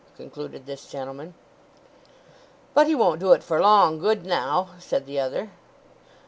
concluded 0.17 0.65
this 0.65 0.87
gentleman. 0.87 1.35
"But 2.73 2.87
he 2.87 2.95
won't 2.95 3.19
do 3.19 3.33
it 3.33 3.43
for 3.43 3.61
long, 3.61 3.99
good 3.99 4.25
now," 4.25 4.69
said 4.79 5.05
the 5.05 5.19
other. 5.19 5.51